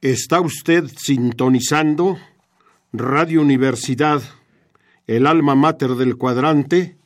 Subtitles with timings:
[0.00, 2.18] Está usted sintonizando
[2.92, 4.22] Radio Universidad,
[5.08, 6.96] el alma mater del cuadrante,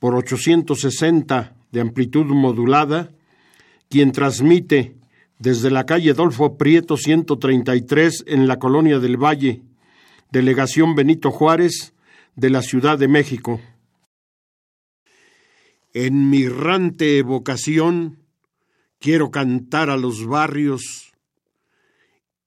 [0.00, 3.12] por 860 de amplitud modulada,
[3.90, 4.96] quien transmite
[5.38, 9.60] desde la calle Adolfo Prieto 133 en la Colonia del Valle,
[10.32, 11.92] Delegación Benito Juárez
[12.36, 13.60] de la Ciudad de México.
[15.92, 18.24] En mi errante evocación
[18.98, 21.13] quiero cantar a los barrios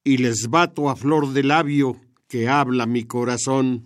[0.08, 1.98] y les bato a flor de labio
[2.30, 3.84] que habla mi corazón.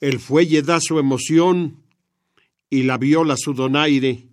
[0.00, 1.78] El fuelle da su emoción
[2.68, 4.28] y la viola su donaire.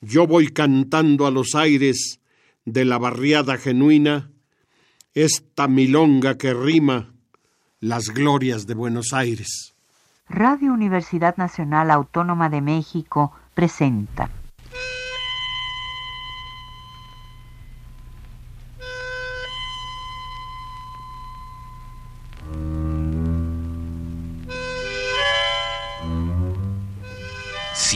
[0.00, 2.20] Yo voy cantando a los aires
[2.64, 4.30] de la barriada genuina
[5.12, 7.12] esta milonga que rima
[7.80, 9.74] las glorias de Buenos Aires.
[10.26, 14.30] Radio Universidad Nacional Autónoma de México presenta.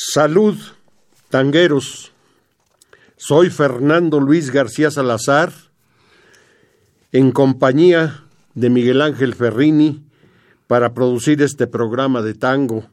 [0.00, 0.56] Salud,
[1.28, 2.12] tangueros.
[3.16, 5.52] Soy Fernando Luis García Salazar,
[7.10, 8.22] en compañía
[8.54, 10.06] de Miguel Ángel Ferrini,
[10.68, 12.86] para producir este programa de tango.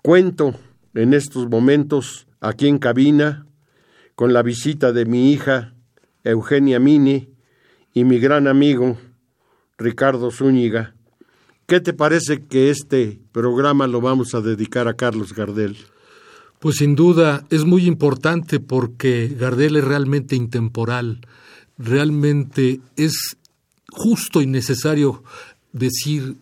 [0.00, 0.54] Cuento
[0.94, 3.48] en estos momentos aquí en cabina
[4.14, 5.74] con la visita de mi hija
[6.22, 7.34] Eugenia Mini
[7.92, 8.98] y mi gran amigo
[9.78, 10.94] Ricardo Zúñiga.
[11.68, 15.76] ¿Qué te parece que este programa lo vamos a dedicar a Carlos Gardel?
[16.60, 21.20] Pues sin duda es muy importante porque Gardel es realmente intemporal,
[21.76, 23.36] realmente es
[23.90, 25.22] justo y necesario
[25.72, 26.36] decir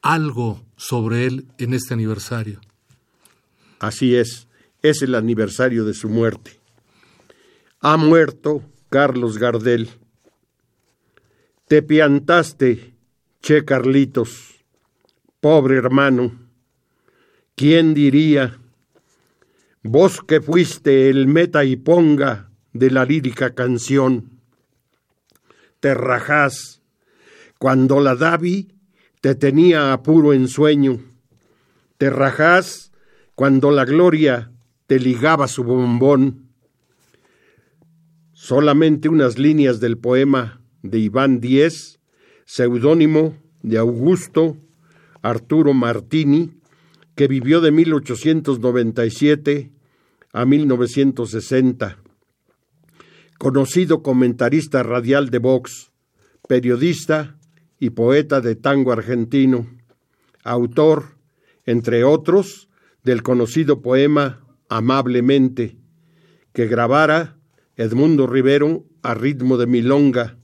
[0.00, 2.58] algo sobre él en este aniversario.
[3.80, 4.48] Así es,
[4.80, 6.58] es el aniversario de su muerte.
[7.80, 9.90] Ha muerto Carlos Gardel.
[11.68, 12.91] Te piantaste,
[13.42, 14.64] che Carlitos,
[15.40, 16.32] pobre hermano.
[17.56, 18.60] ¿Quién diría?
[19.82, 24.38] Vos que fuiste el meta y ponga de la lírica canción,
[25.80, 26.82] te rajás
[27.58, 28.68] cuando la Davi
[29.20, 31.00] te tenía a puro ensueño,
[31.98, 32.92] te rajás
[33.34, 34.52] cuando la gloria
[34.86, 36.48] te ligaba su bombón.
[38.32, 41.98] Solamente unas líneas del poema de Iván Díez,
[42.44, 44.58] seudónimo de Augusto
[45.22, 46.50] Arturo Martini,
[47.14, 49.70] que vivió de 1897
[50.32, 51.98] a 1960.
[53.38, 55.92] Conocido comentarista radial de Vox,
[56.48, 57.38] periodista
[57.78, 59.68] y poeta de tango argentino,
[60.44, 61.16] autor,
[61.66, 62.68] entre otros,
[63.04, 65.76] del conocido poema Amablemente,
[66.52, 67.36] que grabara
[67.76, 70.38] Edmundo Rivero a ritmo de milonga,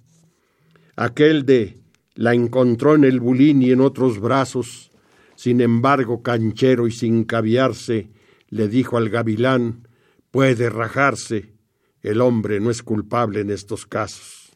[0.96, 1.78] aquel de
[2.18, 4.90] La encontró en el bulín y en otros brazos,
[5.36, 8.10] sin embargo canchero y sin caviarse,
[8.48, 9.86] le dijo al gavilán,
[10.32, 11.54] puede rajarse,
[12.02, 14.50] el hombre no es culpable en estos casos.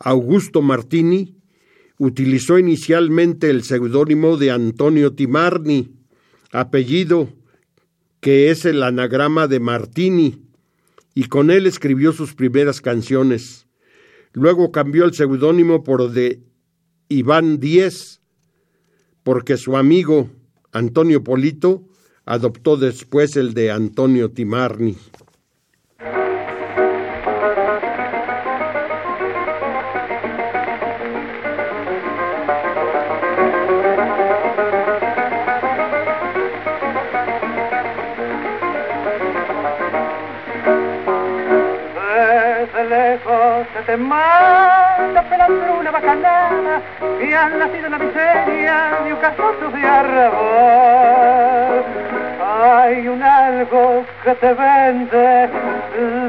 [0.00, 1.36] Augusto Martini
[1.98, 5.92] utilizó inicialmente el seudónimo de Antonio Timarni,
[6.52, 7.28] apellido
[8.20, 10.42] que es el anagrama de Martini,
[11.12, 13.67] y con él escribió sus primeras canciones.
[14.32, 16.42] Luego cambió el seudónimo por de
[17.08, 18.20] Iván Díez,
[19.22, 20.30] porque su amigo
[20.72, 21.84] Antonio Polito
[22.24, 24.96] adoptó después el de Antonio Timarni.
[43.88, 46.80] Lejos se te manda pelando una bacanana
[47.20, 51.84] y han nacido en la miseria de un casoso de arrabal.
[52.50, 55.48] Hay un algo que te vende,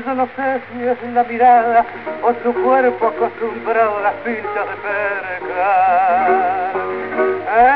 [0.05, 1.85] yo no sé si es la mirada
[2.23, 6.71] o tu cuerpo acostumbrado a las pinchas de perca.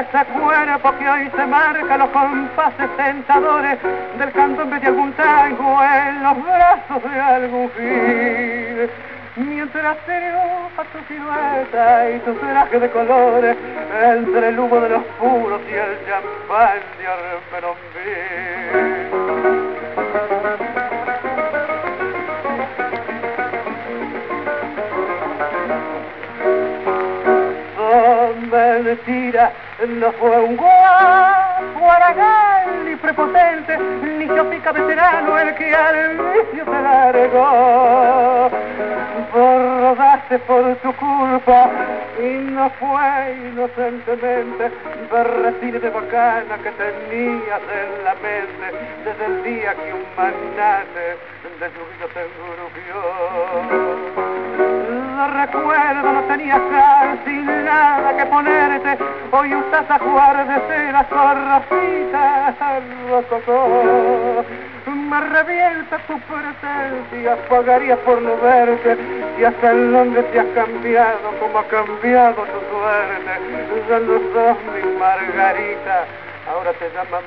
[0.01, 3.77] ese cuerpo que hoy se marca los compases tentadores
[4.18, 8.89] del candombe de algún tango en los brazos de algún gil.
[9.35, 13.57] Mientras triunfa tu silueta y tu traje de colores
[14.03, 18.94] entre el humo de los puros y el champán de Armeronville.
[28.83, 29.51] mentira,
[29.88, 36.81] no fue un guapo aragal y prepotente, ni chopica veterano el que al vicio se
[36.81, 38.51] largó.
[39.33, 41.69] Rodaste por tu culpa
[42.19, 44.71] y no fue inocentemente
[45.12, 48.71] berretines de bacana que tenías en la mente
[49.03, 51.18] desde el día que un magnate
[51.59, 54.22] de su vida te engrupió
[55.27, 56.62] recuerdo no tenías
[57.25, 58.98] sin nada que ponerte,
[59.31, 62.54] hoy usas a jugar de cera zorracita
[63.10, 64.45] rococó.
[64.86, 68.98] Me revienta tu presencia, pagaría por no verte,
[69.38, 73.31] y hasta el nombre te has cambiado, como ha cambiado tu suerte.
[73.89, 76.06] Ya no sos mi Margarita,
[76.50, 77.24] ahora te llaman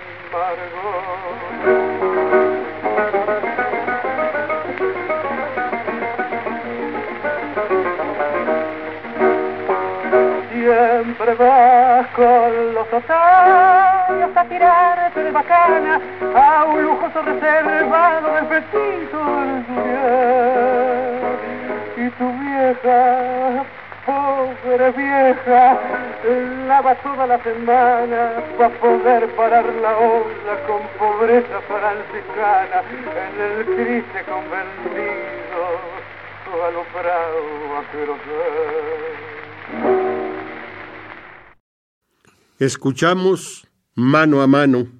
[3.12, 3.45] Margot.
[10.76, 15.98] Siempre vas con los otarios a tirarte de bacana
[16.34, 19.22] a un lujoso reservado del petito
[21.96, 23.64] Y tu vieja,
[24.04, 25.78] pobre vieja,
[26.68, 32.82] lava toda la semana para poder parar la onda con pobreza franciscana
[33.24, 35.62] en el triste convencido
[36.66, 37.40] alumbrado
[37.78, 37.80] a
[42.58, 44.90] Escuchamos mano a mano.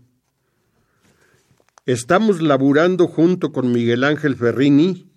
[1.87, 5.11] Estamos laburando junto con Miguel Ángel Ferrini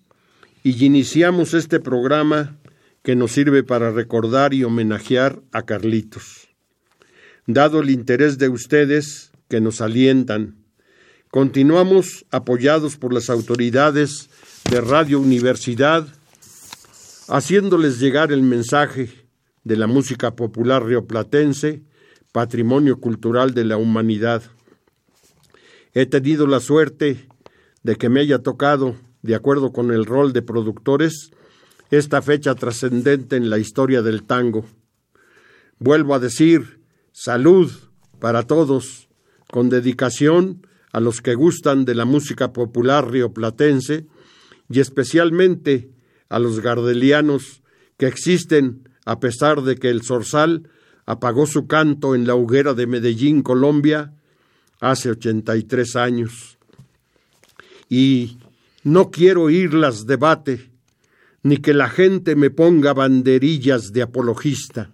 [0.63, 2.57] y iniciamos este programa
[3.03, 6.47] que nos sirve para recordar y homenajear a Carlitos.
[7.45, 10.63] Dado el interés de ustedes que nos alientan,
[11.31, 14.29] continuamos apoyados por las autoridades
[14.71, 16.07] de Radio Universidad,
[17.27, 19.09] haciéndoles llegar el mensaje
[19.65, 21.88] de la música popular rioplatense
[22.31, 24.43] patrimonio cultural de la humanidad.
[25.93, 27.27] He tenido la suerte
[27.83, 31.31] de que me haya tocado, de acuerdo con el rol de productores,
[31.91, 34.65] esta fecha trascendente en la historia del tango.
[35.79, 36.81] Vuelvo a decir,
[37.11, 37.71] salud
[38.19, 39.09] para todos,
[39.51, 44.05] con dedicación a los que gustan de la música popular rioplatense
[44.69, 45.89] y especialmente
[46.29, 47.63] a los gardelianos
[47.97, 50.69] que existen a pesar de que el zorzal
[51.09, 54.13] apagó su canto en la hoguera de Medellín, Colombia,
[54.79, 56.59] hace 83 años.
[57.89, 58.37] Y
[58.83, 60.69] no quiero oírlas debate,
[61.41, 64.91] ni que la gente me ponga banderillas de apologista.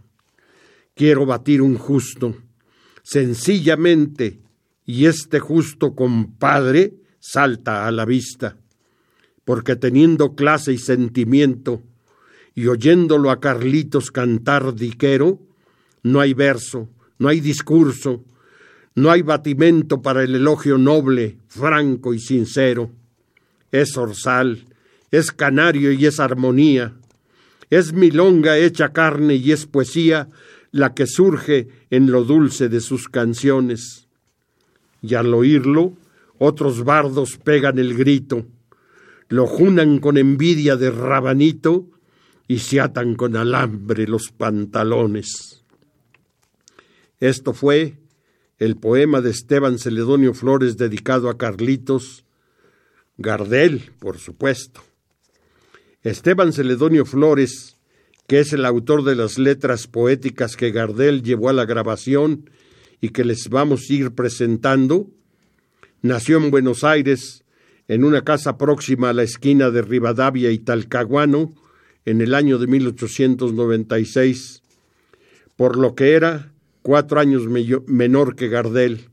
[0.94, 2.38] Quiero batir un justo,
[3.04, 4.40] sencillamente,
[4.86, 8.56] y este justo compadre salta a la vista,
[9.44, 11.84] porque teniendo clase y sentimiento,
[12.54, 15.45] y oyéndolo a Carlitos cantar diquero,
[16.06, 16.88] no hay verso,
[17.18, 18.24] no hay discurso,
[18.94, 22.92] no hay batimento para el elogio noble, franco y sincero.
[23.72, 24.66] Es orzal,
[25.10, 26.94] es canario y es armonía,
[27.72, 30.30] es milonga hecha carne y es poesía
[30.72, 34.08] la que surge en lo dulce de sus canciones.
[35.02, 35.94] Y al oírlo,
[36.38, 38.46] otros bardos pegan el grito,
[39.28, 41.88] lo junan con envidia de rabanito
[42.48, 45.65] y se atan con alambre los pantalones.
[47.26, 47.98] Esto fue
[48.60, 52.24] el poema de Esteban Celedonio Flores dedicado a Carlitos
[53.18, 54.84] Gardel, por supuesto.
[56.04, 57.78] Esteban Celedonio Flores,
[58.28, 62.48] que es el autor de las letras poéticas que Gardel llevó a la grabación
[63.02, 65.10] y que les vamos a ir presentando,
[66.04, 67.44] nació en Buenos Aires,
[67.88, 71.56] en una casa próxima a la esquina de Rivadavia y Talcahuano,
[72.06, 74.62] en el año de 1896,
[75.56, 76.52] por lo que era
[76.86, 77.48] cuatro años
[77.88, 79.10] menor que Gardel.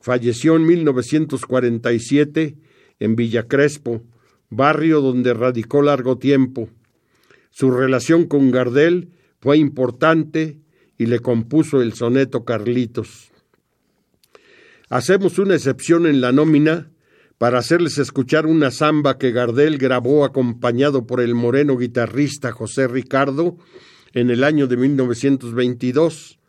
[0.00, 2.56] Falleció en 1947
[2.98, 4.02] en Villa Crespo,
[4.48, 6.70] barrio donde radicó largo tiempo.
[7.50, 9.10] Su relación con Gardel
[9.40, 10.56] fue importante
[10.96, 13.30] y le compuso el soneto Carlitos.
[14.88, 16.90] Hacemos una excepción en la nómina
[17.36, 23.58] para hacerles escuchar una samba que Gardel grabó acompañado por el moreno guitarrista José Ricardo
[24.14, 26.39] en el año de 1922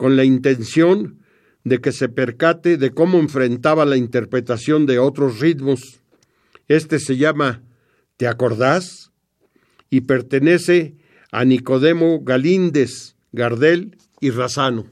[0.00, 1.18] con la intención
[1.62, 6.00] de que se percate de cómo enfrentaba la interpretación de otros ritmos.
[6.68, 7.62] Este se llama
[8.16, 9.12] ¿Te acordás?
[9.90, 10.96] y pertenece
[11.30, 14.86] a Nicodemo Galíndez, Gardel y Razano.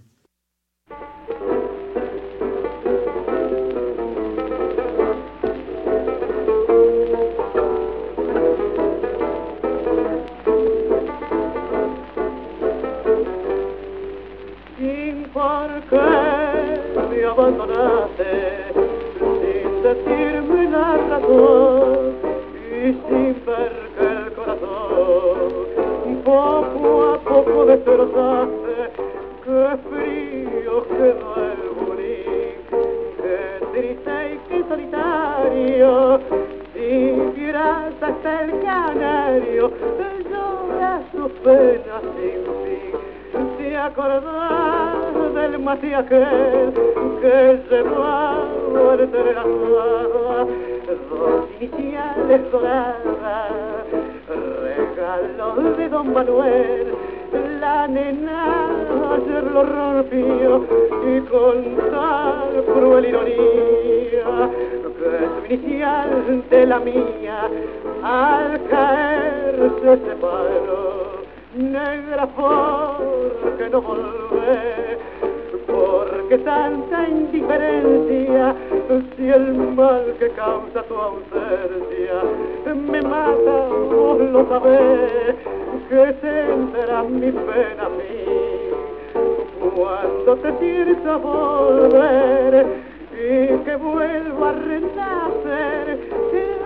[17.49, 18.73] Abandonaste,
[19.41, 22.13] sin decirme la razón
[22.55, 25.49] y sin ver que el corazón
[26.25, 28.77] poco a poco destrozaste,
[29.45, 32.57] qué frío quedó el bulín,
[33.23, 36.21] qué triste y qué solitario,
[36.75, 39.73] si vieras hasta el canario,
[40.31, 43.57] llora sus penas sin fin.
[43.59, 48.45] Te acordás del mate aquel que llevaba
[48.95, 50.47] el entrelazada
[51.11, 53.87] dos iniciales doradas
[54.63, 56.95] regalo de don Manuel
[57.61, 58.69] la nena
[59.15, 60.65] ayer lo rompió
[61.07, 64.51] y con tal cruel ironía
[64.99, 67.49] que su inicial de la mía
[68.03, 71.23] al caer se separó
[71.57, 74.99] negra porque no volvé
[76.29, 78.55] porque tanta indiferencia
[79.17, 82.23] si el mal que causa tu ausencia
[82.75, 85.37] me mata vos lo sabés
[85.89, 88.25] que tendrá mi pena a mí.
[89.75, 92.67] Cuando te piensa volver
[93.13, 95.99] y que vuelva a renacer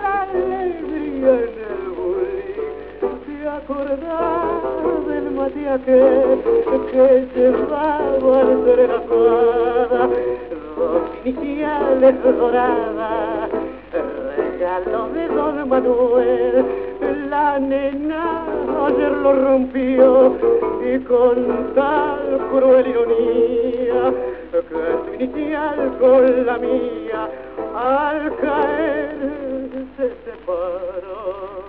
[0.01, 1.72] la alegría en
[3.55, 6.41] acordás del mate aquel
[6.91, 10.09] que llevaba ser la cuadra
[10.77, 13.49] dos iniciales doradas
[14.37, 16.65] regalo de don Manuel
[17.29, 18.45] la nena
[18.87, 20.35] ayer lo rompió
[20.83, 24.13] y con tal cruel ironía
[24.51, 27.29] que su inicial con la mía
[27.75, 29.17] al caer
[29.97, 31.63] se separó.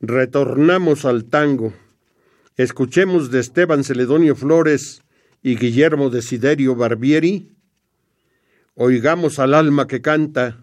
[0.00, 1.72] Retornamos al tango.
[2.56, 5.02] Escuchemos de Esteban Celedonio Flores
[5.42, 7.56] y Guillermo Desiderio Barbieri.
[8.74, 10.58] Oigamos al alma que canta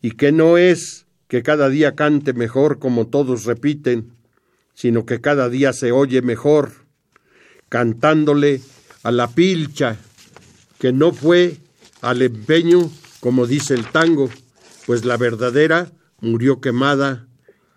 [0.00, 4.14] y que no es que cada día cante mejor como todos repiten,
[4.72, 6.72] sino que cada día se oye mejor,
[7.68, 8.62] cantándole
[9.02, 9.98] a la pilcha,
[10.78, 11.58] que no fue
[12.00, 14.30] al empeño, como dice el tango,
[14.86, 17.26] pues la verdadera murió quemada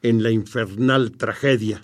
[0.02, 1.82] en la infernal tragedia.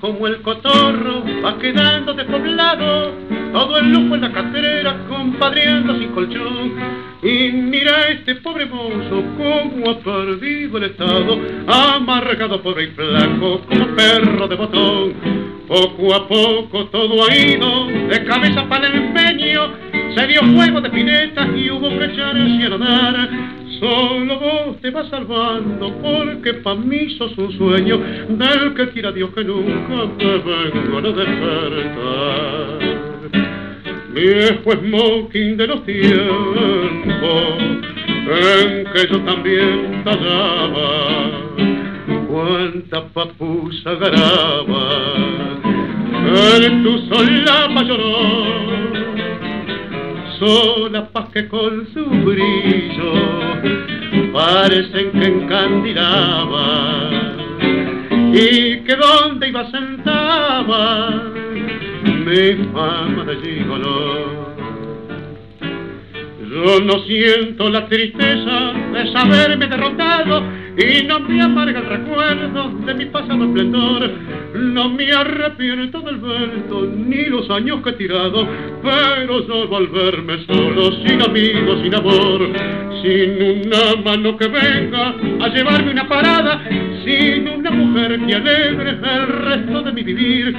[0.00, 3.12] Como el cotorro va quedando despoblado,
[3.52, 6.97] todo el lujo en la cartera compadreando sin colchón.
[7.20, 13.86] Y mira este pobre mozo como ha perdido el estado, amargado pobre y flaco como
[13.96, 15.14] perro de botón.
[15.66, 19.68] Poco a poco todo ha ido de cabeza para el empeño,
[20.14, 23.28] se dio fuego de pinetas y hubo que echarse a nadar.
[23.80, 27.98] Solo vos te vas salvando porque pa' mí sos un sueño
[28.28, 33.17] del que quiera Dios que nunca te vengan a despertar.
[34.18, 36.02] Viejo smoking de los tiempos
[38.26, 41.30] en que yo también tallaba.
[42.26, 45.14] Cuánta papusa garaba
[46.66, 48.68] en tu solapa lloró
[50.40, 53.12] sola paz que con su brillo
[54.32, 57.10] parecen que encandilaba.
[58.32, 61.37] Y que donde iba sentaba
[62.18, 64.48] mi fama de gigolo.
[66.50, 70.42] Yo no siento la tristeza de saberme derrotado
[70.78, 74.10] y no me amarga el recuerdo de mi pasado esplendor.
[74.54, 78.48] No me arrepiento del vento ni los años que he tirado,
[78.82, 82.48] pero solo al verme solo, sin amigos, sin amor,
[83.02, 86.62] sin una mano que venga a llevarme una parada,
[87.04, 90.56] sin una mujer que alegre el resto de mi vivir,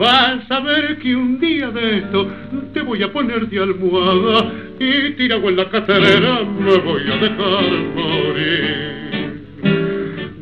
[0.00, 2.26] vas a ver que un día de esto
[2.72, 7.70] te voy a poner de almohada y tirado en la caterera me voy a dejar
[7.94, 9.40] morir.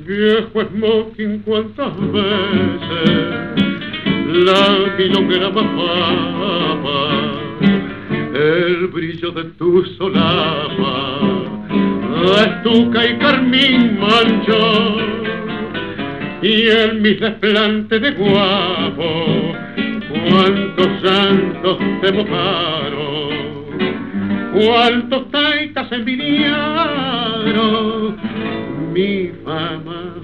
[0.06, 3.10] viejo smoking cuántas veces
[4.46, 7.10] la milonguera bajaba
[8.34, 11.18] el brillo de tu solapa
[12.46, 15.17] estuca y carmín manchó
[16.42, 19.54] y en mi desplante de guapo
[20.30, 23.48] cuántos santos te mojaron
[24.52, 27.38] cuántos taitas envidiaron
[28.92, 30.16] mi fama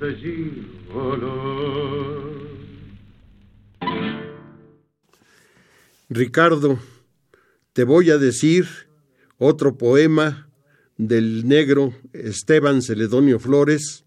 [0.00, 1.70] de gigolo.
[6.08, 6.78] Ricardo,
[7.72, 8.66] te voy a decir
[9.38, 10.48] otro poema
[10.96, 14.04] del negro Esteban Celedonio Flores,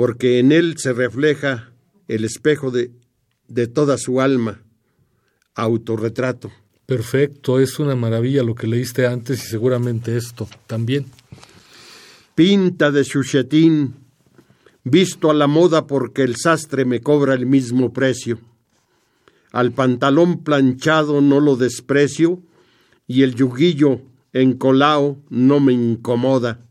[0.00, 1.74] porque en él se refleja
[2.08, 2.90] el espejo de,
[3.48, 4.62] de toda su alma,
[5.54, 6.50] autorretrato.
[6.86, 11.04] Perfecto, es una maravilla lo que leíste antes y seguramente esto también.
[12.34, 13.94] Pinta de chuchetín,
[14.84, 18.38] visto a la moda porque el sastre me cobra el mismo precio.
[19.52, 22.40] Al pantalón planchado no lo desprecio
[23.06, 24.00] y el yuguillo
[24.32, 26.69] encolao no me incomoda.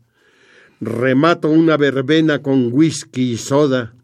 [0.80, 3.94] Remato una verbena con whisky y soda.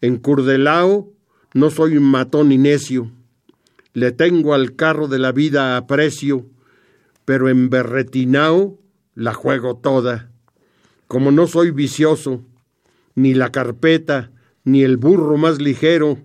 [0.00, 1.10] En Curdelao
[1.54, 3.10] no soy matón ni necio
[3.94, 6.46] le tengo al carro de la vida a precio,
[7.24, 8.78] pero en Berretinao
[9.14, 10.30] la juego toda.
[11.06, 12.42] Como no soy vicioso,
[13.14, 14.30] ni la carpeta,
[14.64, 16.18] ni el burro más ligero,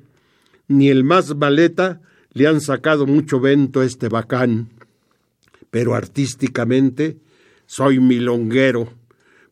[0.67, 2.01] ni el más maleta
[2.31, 4.69] le han sacado mucho vento a este bacán.
[5.69, 7.17] Pero artísticamente
[7.65, 8.93] soy milonguero,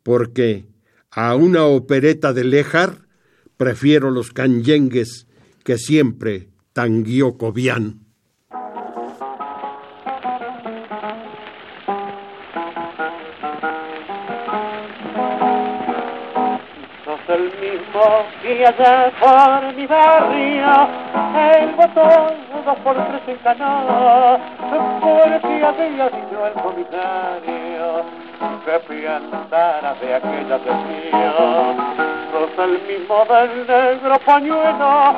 [0.06, 0.68] porque
[1.10, 3.00] a una opereta de Lejar
[3.58, 5.26] prefiero los canyengues
[5.64, 8.02] que siempre tanguió Cobian.
[18.44, 20.88] y allá por mi barrio
[21.58, 22.34] el botón
[22.64, 28.25] dos por tres en Canadá porque había dicho el comisario
[28.66, 35.16] que piantara de aquella decía sos el mismo del negro pañuelo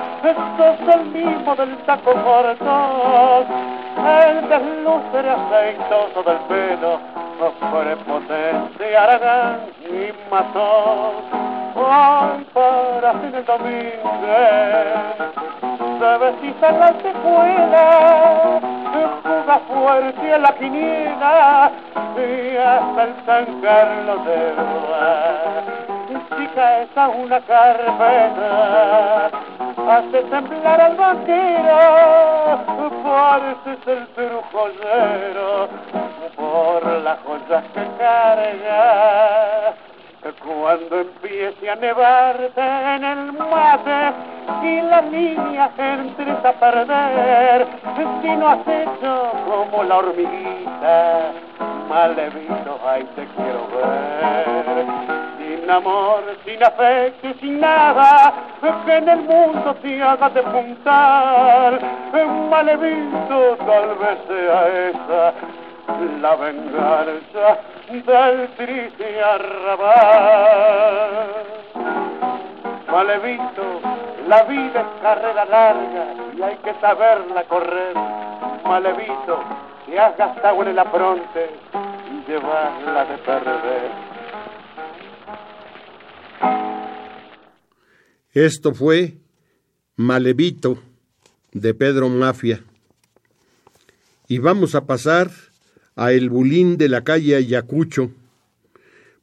[0.57, 3.45] sos el mismo del taco corto.
[3.97, 6.99] El deslucre aceitoso del pelo
[7.71, 11.13] prepotente Aragán y mató
[11.75, 14.11] Ay, para fin el domingo
[15.99, 18.59] se vestita en la escuela,
[19.23, 21.71] juega fuerte en la quiniela
[22.17, 25.96] y hasta el San Carlos de
[26.37, 29.27] Si caes a una carpeta,
[29.89, 31.77] hace temblar al banquero,
[33.03, 35.69] pareces el perujollero
[36.35, 39.75] por las joyas que carga
[40.43, 44.13] cuando empiece a nevarte en el mate
[44.63, 47.67] y la niña entres a perder,
[48.21, 51.31] si no has hecho como la hormiguita,
[51.87, 55.16] malevito, ahí te quiero ver.
[55.67, 58.33] Sin amor, sin afecto y sin nada,
[58.85, 61.77] que en el mundo te haga despuntar,
[62.49, 65.33] malevito tal vez sea esa
[66.21, 67.59] la venganza
[67.91, 69.97] del triste arrabal.
[72.89, 73.81] Malevito,
[74.25, 77.93] la vida es carrera larga y hay que saberla correr.
[78.63, 79.43] Malevito,
[79.85, 81.49] te has gastado en el apronte
[82.09, 84.16] y llevarla de perder.
[88.33, 89.17] Esto fue
[89.95, 90.79] Malevito
[91.53, 92.61] de Pedro Mafia.
[94.27, 95.31] Y vamos a pasar
[95.95, 98.11] a el bulín de la calle Ayacucho,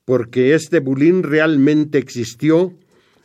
[0.04, 2.74] porque este bulín realmente existió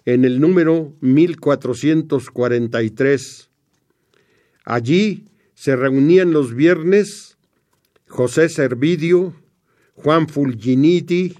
[0.05, 3.49] en el número 1443.
[4.65, 5.25] Allí
[5.55, 7.39] se reunían los viernes
[8.07, 9.33] José Servidio,
[9.95, 11.35] Juan Fulginiti,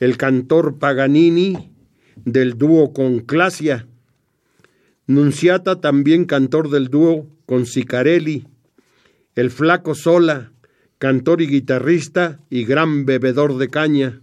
[0.00, 1.72] el cantor Paganini
[2.24, 3.86] del dúo con Clasia,
[5.06, 8.46] Nunciata también cantor del dúo con Sicarelli,
[9.34, 10.52] el Flaco Sola,
[10.98, 14.20] cantor y guitarrista y gran bebedor de caña.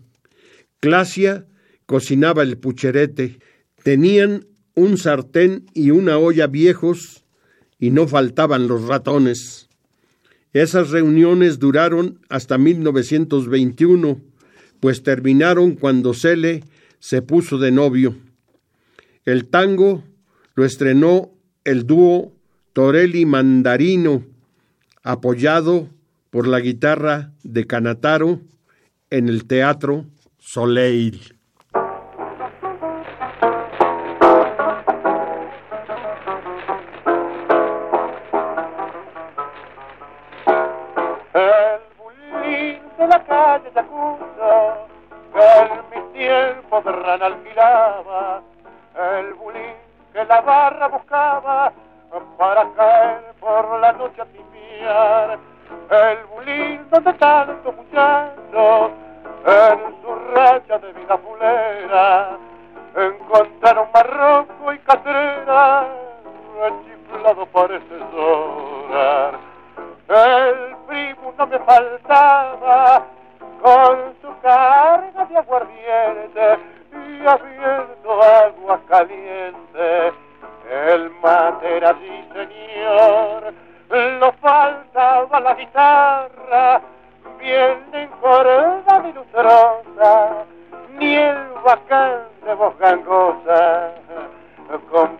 [0.80, 1.46] Clasia
[1.86, 3.40] cocinaba el pucherete.
[3.84, 7.26] Tenían un sartén y una olla viejos
[7.80, 9.68] y no faltaban los ratones.
[10.54, 14.22] Esas reuniones duraron hasta 1921,
[14.80, 16.64] pues terminaron cuando Cele
[17.00, 18.16] se puso de novio.
[19.26, 20.04] El tango
[20.56, 21.32] lo estrenó
[21.64, 22.34] el dúo
[22.74, 24.26] Torelli Mandarino,
[25.04, 25.90] apoyado
[26.30, 28.42] por la guitarra de Canataro
[29.10, 30.06] en el Teatro
[30.38, 31.37] Soleil.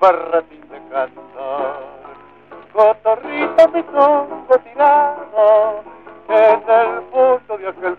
[0.08, 1.76] Barratín de cantor
[2.72, 5.84] cotorrito mi tongo tirado
[6.30, 7.97] en el fondo de aquel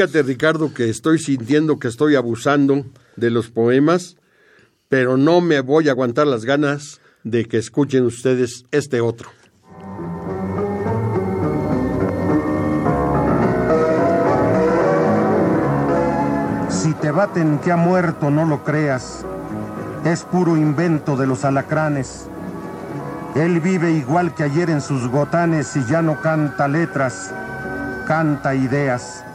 [0.00, 2.86] Fíjate, Ricardo, que estoy sintiendo que estoy abusando
[3.16, 4.16] de los poemas,
[4.88, 9.28] pero no me voy a aguantar las ganas de que escuchen ustedes este otro.
[16.70, 19.26] Si te baten que ha muerto, no lo creas.
[20.06, 22.26] Es puro invento de los alacranes.
[23.34, 27.34] Él vive igual que ayer en sus gotanes y ya no canta letras,
[28.06, 29.26] canta ideas.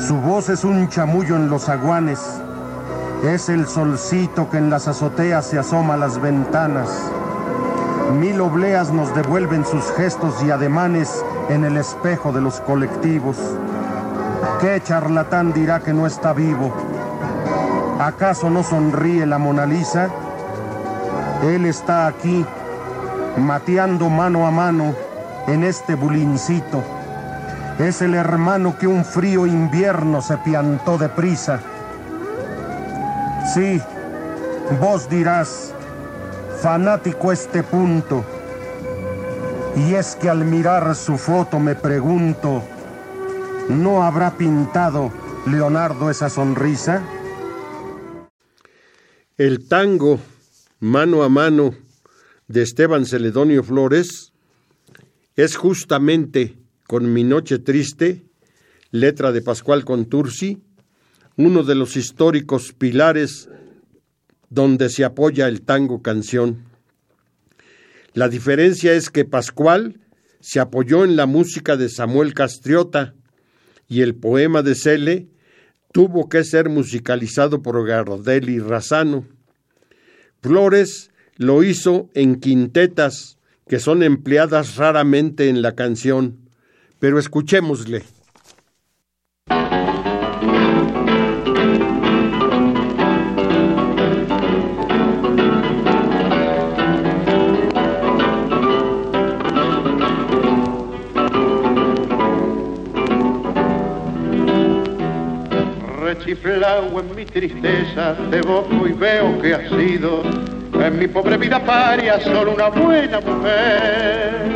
[0.00, 2.20] Su voz es un chamullo en los aguanes.
[3.24, 6.88] Es el solcito que en las azoteas se asoma a las ventanas.
[8.20, 13.36] Mil obleas nos devuelven sus gestos y ademanes en el espejo de los colectivos.
[14.60, 16.72] ¿Qué charlatán dirá que no está vivo?
[17.98, 20.08] ¿Acaso no sonríe la Mona Lisa?
[21.42, 22.44] Él está aquí,
[23.38, 24.94] mateando mano a mano
[25.48, 26.93] en este bulincito.
[27.78, 31.60] Es el hermano que un frío invierno se piantó deprisa.
[33.52, 33.80] Sí,
[34.80, 35.74] vos dirás,
[36.62, 38.24] fanático este punto.
[39.76, 42.62] Y es que al mirar su foto me pregunto,
[43.68, 45.12] ¿no habrá pintado
[45.46, 47.02] Leonardo esa sonrisa?
[49.36, 50.20] El tango
[50.78, 51.74] Mano a Mano
[52.46, 54.32] de Esteban Celedonio Flores
[55.34, 58.24] es justamente con Mi Noche Triste,
[58.90, 60.62] letra de Pascual Contursi,
[61.36, 63.48] uno de los históricos pilares
[64.50, 66.64] donde se apoya el tango canción.
[68.12, 70.00] La diferencia es que Pascual
[70.40, 73.14] se apoyó en la música de Samuel Castriota
[73.88, 75.28] y el poema de Cele
[75.92, 79.26] tuvo que ser musicalizado por Gardel y Razano.
[80.42, 86.43] Flores lo hizo en quintetas que son empleadas raramente en la canción,
[86.98, 88.02] pero escuchémosle.
[106.02, 110.22] Rechiflado en mi tristeza, te boco y veo que has sido
[110.80, 114.53] en mi pobre vida paria solo una buena mujer.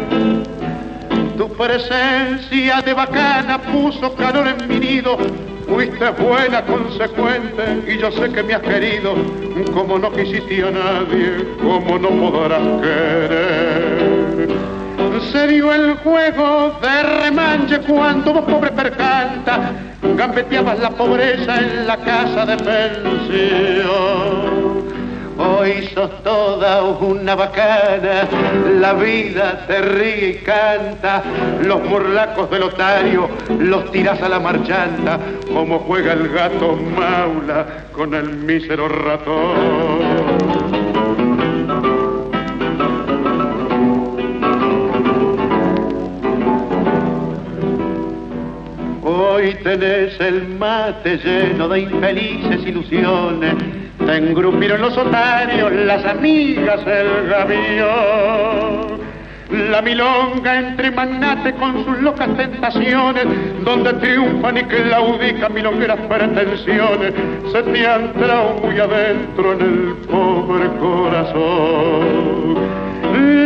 [1.59, 5.19] Presencia de bacana puso calor en mi nido,
[5.67, 9.17] fuiste buena, consecuente, y yo sé que me has querido,
[9.75, 14.51] como no quisiste a nadie, como no podrás querer.
[15.33, 19.73] se dio el juego de remanche cuando vos pobre percanta
[20.17, 24.58] gambeteabas la pobreza en la casa de pensión.
[25.59, 28.29] Hoy sos toda una bacana,
[28.79, 31.25] la vida te ríe y canta,
[31.65, 35.19] los morlacos del otario los tiras a la marchanta,
[35.53, 40.29] como juega el gato maula con el mísero ratón.
[49.03, 53.78] Hoy tenés el mate lleno de infelices ilusiones.
[54.05, 58.99] Te engrupieron los otarios, las amigas, el gavión.
[59.51, 63.25] La milonga entre magnates con sus locas tentaciones,
[63.65, 67.15] donde triunfan y claudican milongueras pretensiones,
[67.51, 68.13] se te han
[68.63, 72.59] muy adentro en el pobre corazón.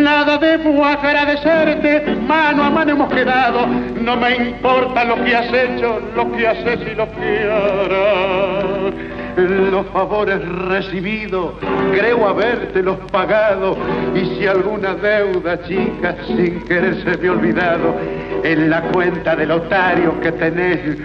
[0.02, 3.68] Nada debo agradecerte, mano a mano hemos quedado.
[4.00, 9.11] No me importa lo que has hecho, lo que haces y lo que harás.
[9.36, 11.54] Los favores recibidos,
[11.92, 13.76] creo habértelos pagado.
[14.14, 17.96] Y si alguna deuda, chica, sin querer se me olvidado,
[18.44, 20.98] en la cuenta del otario que tenés,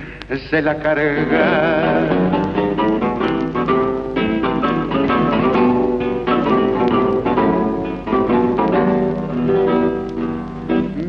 [0.50, 2.10] se la carga.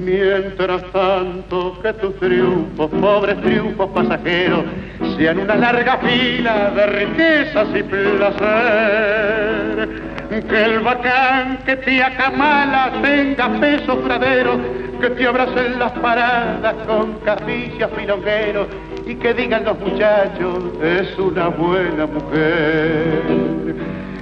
[0.05, 4.65] Mientras tanto que tus triunfos, pobres triunfos pasajeros,
[5.17, 9.19] sean una larga fila de riquezas y placer.
[10.29, 14.59] Que el bacán que te acamala tenga peso fradero,
[15.01, 18.67] que te abracen las paradas con caficias filongueros
[19.07, 23.75] y que digan los muchachos, es una buena mujer.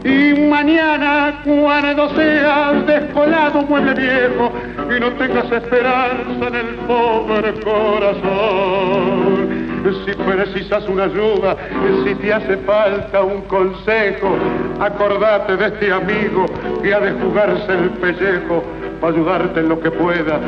[0.04, 4.52] Y mañana, cuando seas descolado mueble viejo
[4.88, 9.65] y no tengas esperanza en el pobre corazón,
[10.04, 11.56] si precisas una ayuda,
[12.04, 14.36] si te hace falta un consejo,
[14.80, 16.46] acordate de este amigo
[16.82, 18.62] que ha de jugarse el pellejo
[19.00, 20.40] para ayudarte en lo que pueda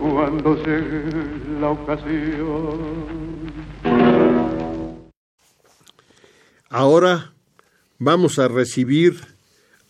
[0.00, 1.04] cuando llegue
[1.60, 3.12] la ocasión.
[6.70, 7.32] Ahora
[8.04, 9.14] Vamos a recibir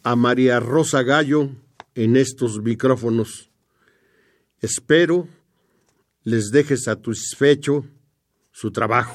[0.03, 1.49] a María Rosa Gallo
[1.95, 3.49] en estos micrófonos.
[4.61, 5.27] Espero
[6.23, 7.87] les deje satisfecho
[8.53, 9.15] su trabajo.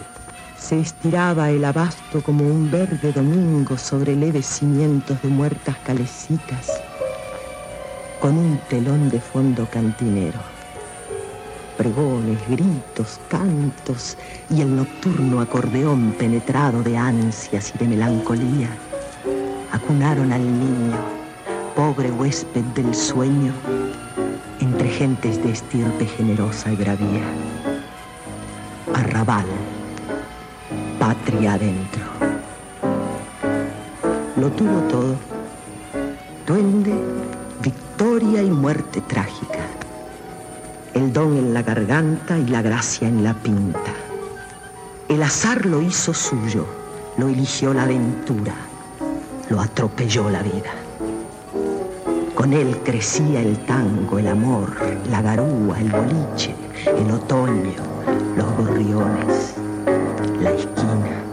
[0.57, 6.81] Se estiraba el abasto como un verde domingo sobre leves cimientos de muertas calecitas,
[8.19, 10.39] con un telón de fondo cantinero.
[11.77, 14.17] Pregones, gritos, cantos
[14.49, 18.69] y el nocturno acordeón penetrado de ansias y de melancolía
[19.71, 20.97] acunaron al niño,
[21.75, 23.53] pobre huésped del sueño,
[24.59, 27.76] entre gentes de estirpe generosa y bravía.
[28.97, 29.45] Arrabal,
[30.99, 32.03] patria adentro.
[34.35, 35.15] Lo tuvo todo,
[36.45, 36.93] duende,
[37.61, 39.65] victoria y muerte trágica.
[40.93, 43.93] El don en la garganta y la gracia en la pinta.
[45.07, 46.65] El azar lo hizo suyo,
[47.17, 48.53] lo eligió la aventura
[49.49, 50.71] lo atropelló la vida.
[52.35, 54.75] Con él crecía el tango, el amor,
[55.09, 56.53] la garúa, el boliche,
[56.85, 57.86] el otoño,
[58.37, 59.55] los gorriones,
[60.39, 61.23] la esquina.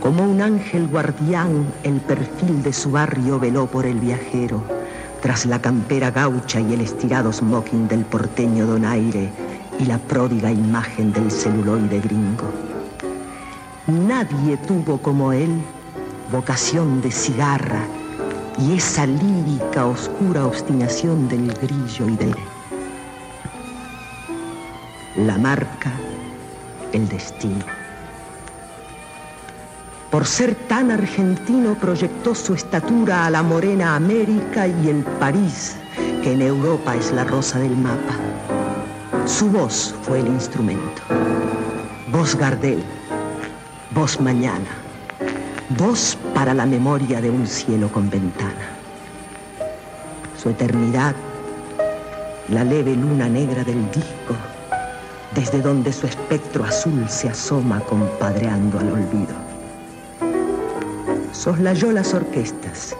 [0.00, 4.62] Como un ángel guardián, el perfil de su barrio veló por el viajero,
[5.20, 9.30] tras la campera gaucha y el estirado smoking del porteño donaire
[9.80, 12.48] y la pródiga imagen del celuloide gringo.
[13.88, 15.60] Nadie tuvo como él
[16.30, 17.84] vocación de cigarra
[18.58, 22.55] y esa lírica oscura obstinación del grillo y del...
[25.26, 25.90] La marca,
[26.92, 27.64] el destino.
[30.08, 35.78] Por ser tan argentino proyectó su estatura a la morena América y el París,
[36.22, 38.14] que en Europa es la rosa del mapa.
[39.26, 41.02] Su voz fue el instrumento.
[42.12, 42.84] Voz Gardel,
[43.90, 44.70] Voz mañana.
[45.70, 48.68] Voz para la memoria de un cielo con ventana.
[50.40, 51.16] Su eternidad,
[52.48, 54.36] la leve luna negra del disco,
[55.36, 59.34] desde donde su espectro azul se asoma compadreando al olvido.
[61.32, 62.96] Soslayó las orquestas.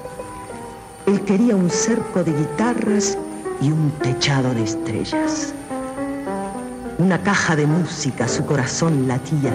[1.07, 3.17] Él quería un cerco de guitarras
[3.63, 5.55] y un techado de estrellas.
[6.99, 9.55] Una caja de música, su corazón latía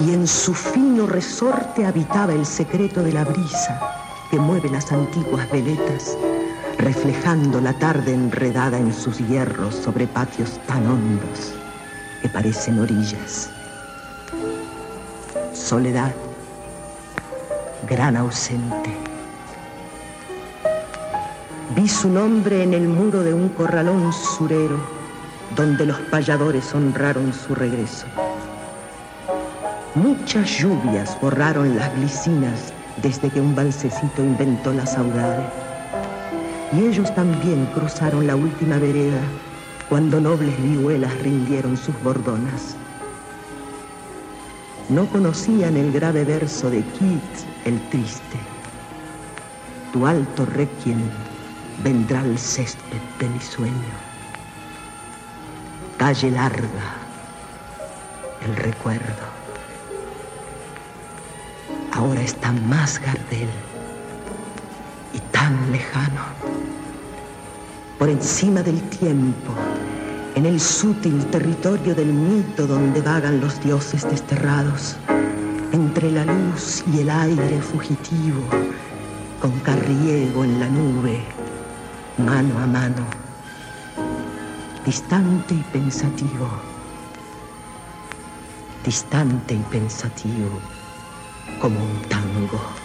[0.00, 3.80] y en su fino resorte habitaba el secreto de la brisa
[4.30, 6.16] que mueve las antiguas veletas,
[6.78, 11.59] reflejando la tarde enredada en sus hierros sobre patios tan hondos
[12.20, 13.50] que parecen orillas.
[15.52, 16.12] Soledad,
[17.88, 18.94] gran ausente.
[21.76, 24.78] Vi su nombre en el muro de un corralón surero
[25.54, 28.06] donde los payadores honraron su regreso.
[29.94, 35.44] Muchas lluvias borraron las glicinas desde que un balsecito inventó la saudade.
[36.72, 39.20] Y ellos también cruzaron la última vereda
[39.90, 42.76] cuando nobles vihuelas rindieron sus bordonas.
[44.88, 48.38] No conocían el grave verso de Keats, el triste.
[49.92, 51.00] Tu alto requiem
[51.82, 53.74] vendrá al césped de mi sueño.
[55.98, 56.94] Calle larga,
[58.46, 59.26] el recuerdo.
[61.92, 63.50] Ahora está más Gardel
[65.12, 66.39] y tan lejano.
[68.00, 69.52] Por encima del tiempo,
[70.34, 74.96] en el sutil territorio del mito donde vagan los dioses desterrados,
[75.70, 78.40] entre la luz y el aire fugitivo,
[79.38, 81.20] con carriego en la nube,
[82.16, 83.04] mano a mano,
[84.86, 86.48] distante y pensativo,
[88.82, 90.58] distante y pensativo
[91.60, 92.79] como un tango.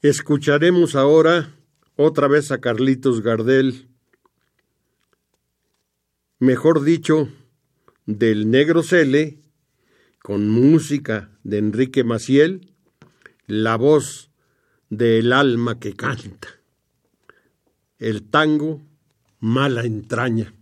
[0.00, 1.56] Escucharemos ahora
[1.96, 3.88] otra vez a Carlitos Gardel,
[6.38, 7.28] mejor dicho,
[8.06, 9.40] del Negro Cele,
[10.22, 12.72] con música de Enrique Maciel,
[13.48, 14.30] la voz
[14.88, 16.46] del alma que canta,
[17.98, 18.80] el tango
[19.40, 20.54] Mala Entraña.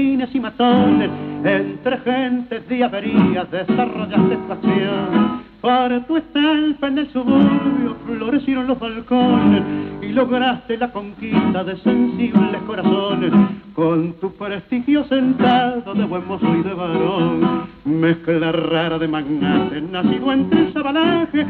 [0.00, 1.10] Y matones,
[1.44, 5.42] entre gentes de averías desarrollaste pasión.
[5.60, 9.62] Para tu estampa en el suburbio florecieron los balcones
[10.00, 13.30] y lograste la conquista de sensibles corazones
[13.74, 17.66] con tu prestigio sentado de buen mozo y de varón.
[17.84, 21.46] Mezcla rara de magnate, nacido entre el sabanaje,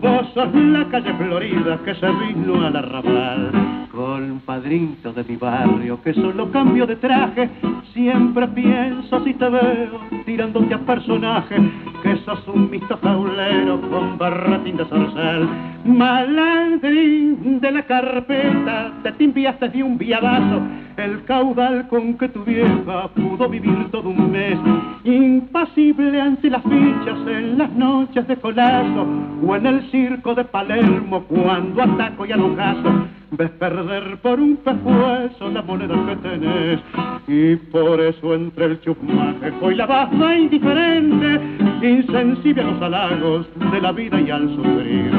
[0.00, 3.71] vos sos la calle florida que se vino al arrabal.
[3.92, 7.50] Compadrito de mi barrio que solo cambio de traje,
[7.92, 11.56] siempre pienso si te veo tirándote a personaje,
[12.02, 15.46] que sos un misto jaulero con barratín de zorzal.
[15.84, 20.62] Malandrín de la carpeta, te timpiaste de un viadazo,
[20.96, 24.58] el caudal con que tu vieja pudo vivir todo un mes.
[25.04, 29.06] Impasible ante las fichas en las noches de colazo,
[29.46, 33.21] o en el circo de Palermo cuando ataco y alojazo.
[33.32, 36.80] Ves perder por un pescuezo la moneda que tenés
[37.26, 41.40] y por eso entre el chusmaje y la baja indiferente,
[41.80, 45.10] insensible a los halagos de la vida y al sufrir.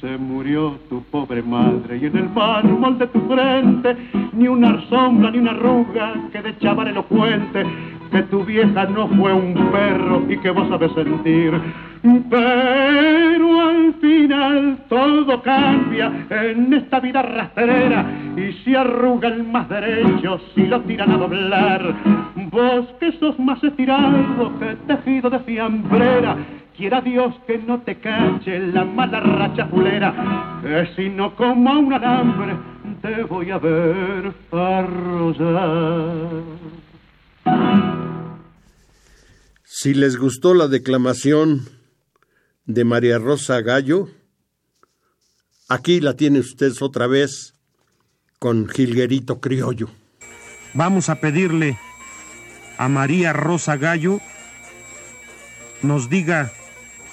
[0.00, 3.96] Se murió tu pobre madre y en el mármol de tu frente
[4.34, 7.66] ni una sombra ni una arruga que de chaval elocuente
[8.12, 11.52] que tu vieja no fue un perro y que vos sabes sentir.
[12.02, 18.04] Pero al final todo cambia en esta vida rastrera
[18.36, 21.94] y se arruga el más derecho si lo tiran a doblar.
[22.50, 26.36] Vos que sos más estirado que tejido de fiambrera,
[26.76, 31.78] quiera Dios que no te cache la mala racha fulera, que si no como a
[31.78, 32.56] un alambre
[33.02, 36.42] te voy a ver arrollar.
[39.64, 41.77] Si les gustó la declamación
[42.68, 44.08] de María Rosa Gallo,
[45.68, 47.54] aquí la tiene ustedes otra vez
[48.38, 49.88] con Gilguerito Criollo.
[50.74, 51.78] Vamos a pedirle
[52.76, 54.20] a María Rosa Gallo
[55.80, 56.52] nos diga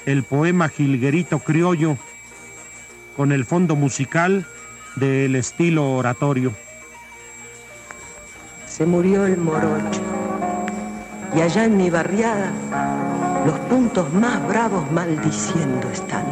[0.05, 1.97] el poema Gilguerito Criollo
[3.15, 4.45] con el fondo musical
[4.97, 6.53] del estilo oratorio.
[8.67, 10.01] Se murió el morocho
[11.33, 13.14] y allá en mi barriada
[13.45, 16.25] los puntos más bravos maldiciendo están.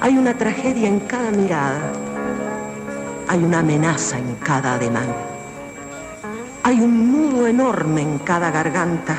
[0.00, 1.92] Hay una tragedia en cada mirada,
[3.28, 5.06] hay una amenaza en cada ademán,
[6.64, 9.18] hay un nudo enorme en cada garganta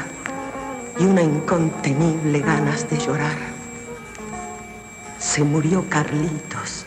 [1.00, 3.38] y una incontenible ganas de llorar.
[5.18, 6.86] Se murió Carlitos.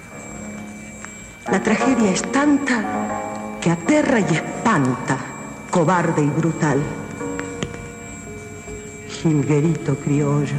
[1.50, 2.82] La tragedia es tanta
[3.60, 5.16] que aterra y espanta,
[5.70, 6.82] cobarde y brutal.
[9.24, 10.58] Gilguerito criollo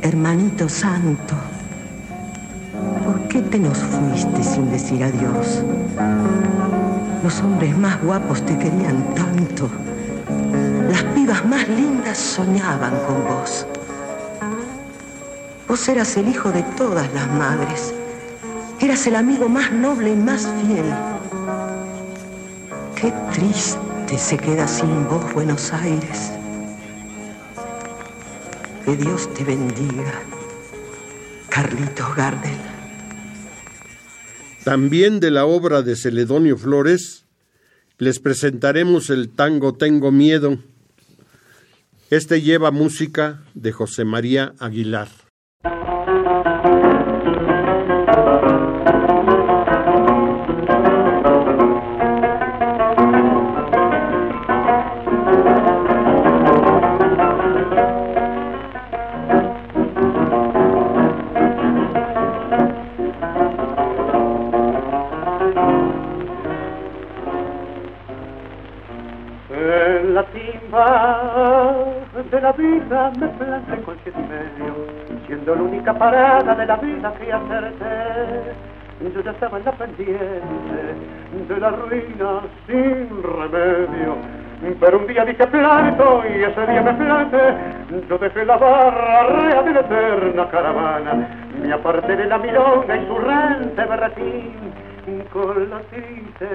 [0.00, 1.34] hermanito santo,
[3.04, 5.64] ¿por qué te nos fuiste sin decir adiós?
[7.24, 9.68] Los hombres más guapos te querían tanto.
[10.88, 13.66] Las pibas más lindas soñaban con vos.
[15.66, 17.92] Vos eras el hijo de todas las madres.
[18.78, 20.94] Eras el amigo más noble y más fiel.
[22.94, 26.34] Qué triste se queda sin vos Buenos Aires.
[28.84, 30.24] Que Dios te bendiga,
[31.48, 32.58] Carlitos Gardel.
[34.64, 37.24] También de la obra de Celedonio Flores,
[37.98, 40.58] les presentaremos el tango Tengo Miedo.
[42.10, 45.21] Este lleva música de José María Aguilar.
[72.92, 74.74] Me planté con siete y medio,
[75.26, 78.52] siendo la única parada de la vida que acerté.
[79.14, 80.20] Yo ya estaba en la pendiente
[81.48, 84.16] de la ruina sin remedio.
[84.78, 87.54] Pero un día dije planto y ese día me planté.
[88.08, 91.28] Yo dejé la barra rea de la eterna caravana.
[91.60, 94.72] Me aparté de la milonga y su rente berretín
[95.32, 96.46] con la triste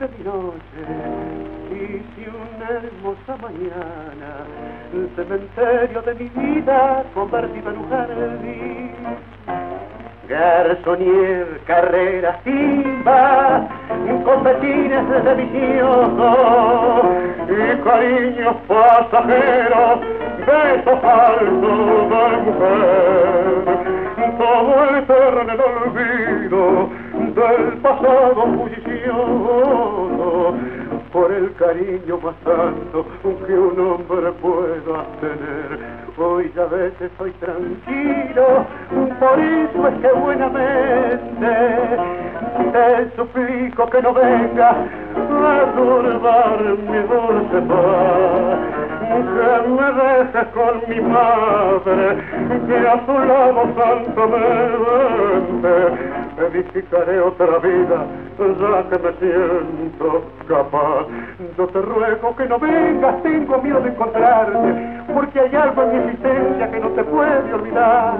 [0.00, 1.43] de mi noche
[1.84, 4.46] hice una hermosa mañana
[4.92, 8.92] el cementerio de mi vida convertido en un jardín
[10.28, 13.68] Garzonier, carrera, timba,
[14.24, 17.02] competines de vicioso
[17.46, 20.00] y cariños pasajeros,
[20.46, 23.64] besos falsos de mujer.
[24.38, 26.62] Todo eterno el olvido
[27.34, 30.54] del pasado bullicioso
[31.14, 33.06] por el cariño más santo
[33.46, 35.78] que un hombre pueda tener.
[36.18, 38.66] Hoy ya a veces soy tranquilo,
[39.20, 41.46] por eso es que buenamente
[42.72, 46.60] te suplico que no venga a turbar
[46.90, 48.93] mi dulce paz.
[49.04, 52.16] Que me dejes con mi madre,
[52.66, 55.72] que a su lado santamente
[56.38, 58.06] edificaré otra vida,
[58.38, 61.06] ya que me siento capaz.
[61.58, 65.98] Yo te ruego que no vengas, tengo miedo de encontrarte, porque hay algo en mi
[65.98, 68.14] existencia que no te puede olvidar.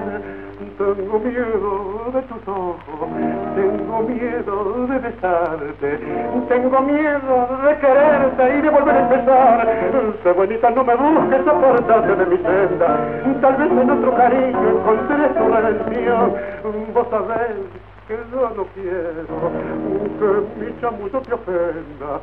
[0.77, 3.09] Tengo miedo de tus ojos,
[3.55, 5.99] tengo miedo de besarte,
[6.49, 9.69] tengo miedo de quererte y de volver a empezar.
[10.25, 12.99] Sé bonita, no me busques apartarte de mi senda,
[13.41, 16.35] tal vez en otro cariño encontré tu redención.
[16.93, 17.57] Vos sabés
[18.09, 19.53] que yo no quiero
[20.19, 20.29] que
[20.61, 22.21] mi chamuyo te ofenda.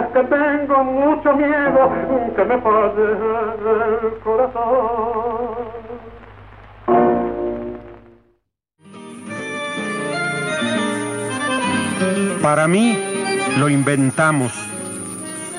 [0.00, 1.90] Es que tengo mucho miedo
[2.34, 3.04] que me falle
[4.02, 5.86] el corazón.
[12.42, 12.98] Para mí,
[13.58, 14.52] lo inventamos.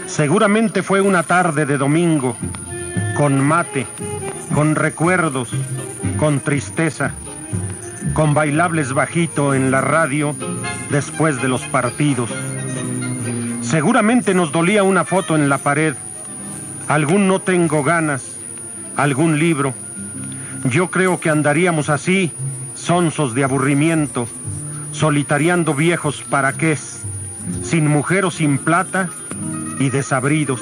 [0.06, 2.38] Seguramente fue una tarde de domingo,
[3.16, 3.86] con mate,
[4.54, 5.50] con recuerdos,
[6.18, 7.12] con tristeza,
[8.14, 10.36] con bailables bajito en la radio
[10.90, 12.30] después de los partidos.
[13.62, 15.94] Seguramente nos dolía una foto en la pared,
[16.88, 18.38] algún no tengo ganas,
[18.96, 19.74] algún libro.
[20.64, 22.32] Yo creo que andaríamos así,
[22.76, 24.28] sonsos de aburrimiento,
[24.92, 27.02] solitariando viejos paraqués,
[27.64, 29.10] sin mujer o sin plata
[29.80, 30.62] y desabridos.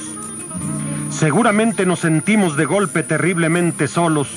[1.10, 4.28] Seguramente nos sentimos de golpe terriblemente solos,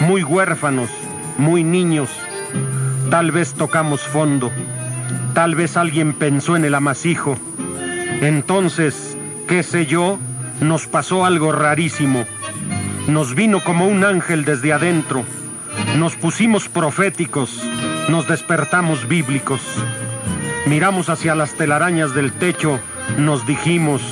[0.00, 0.90] muy huérfanos,
[1.38, 2.08] muy niños.
[3.10, 4.50] Tal vez tocamos fondo,
[5.34, 7.36] tal vez alguien pensó en el amasijo.
[8.20, 9.16] Entonces,
[9.46, 10.18] qué sé yo,
[10.60, 12.24] nos pasó algo rarísimo.
[13.08, 15.24] Nos vino como un ángel desde adentro.
[15.98, 17.62] Nos pusimos proféticos,
[18.08, 19.60] nos despertamos bíblicos.
[20.66, 22.78] Miramos hacia las telarañas del techo,
[23.18, 24.02] nos dijimos,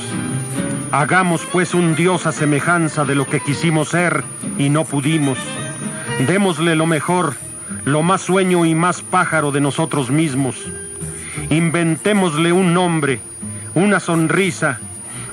[0.93, 4.25] hagamos pues un Dios a semejanza de lo que quisimos ser
[4.59, 5.39] y no pudimos.
[6.27, 7.35] Démosle lo mejor,
[7.85, 10.57] lo más sueño y más pájaro de nosotros mismos.
[11.51, 13.21] Inventémosle un nombre,
[13.75, 14.79] una sonrisa,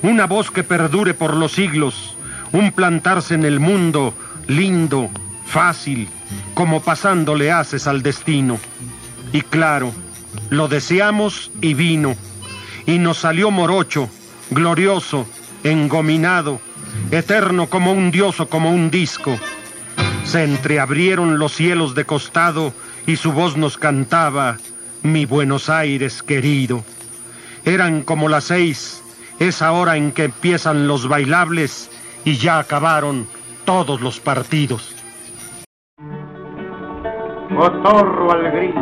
[0.02, 2.16] una voz que perdure por los siglos,
[2.52, 4.14] un plantarse en el mundo
[4.46, 5.10] lindo,
[5.52, 6.08] fácil,
[6.54, 8.58] como pasándole haces al destino.
[9.34, 9.92] Y claro,
[10.48, 12.16] lo deseamos y vino,
[12.86, 14.08] y nos salió morocho,
[14.50, 15.26] glorioso,
[15.62, 16.58] engominado,
[17.10, 19.38] eterno como un dios o como un disco.
[20.24, 22.72] Se entreabrieron los cielos de costado
[23.06, 24.56] y su voz nos cantaba,
[25.02, 26.82] mi Buenos Aires querido.
[27.66, 29.02] Eran como las seis,
[29.38, 31.90] esa hora en que empiezan los bailables
[32.24, 33.26] y ya acabaron
[33.66, 35.01] todos los partidos.
[37.56, 38.74] Cotorro al gris,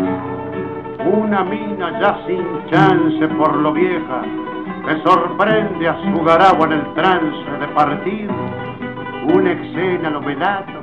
[1.13, 4.23] una mina ya sin chance por lo vieja,
[4.87, 8.33] me sorprende a su garagua en el trance de partido,
[9.35, 10.81] una escena lo velato